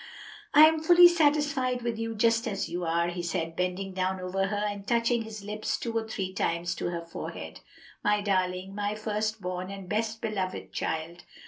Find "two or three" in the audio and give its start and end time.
5.77-6.33